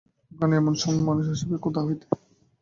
ওখানে 0.31 0.53
এমন 0.57 0.73
সময় 0.81 1.03
মানুষ 1.09 1.25
আসিবে 1.33 1.57
কোথা 1.65 1.81
হইতে। 1.83 2.05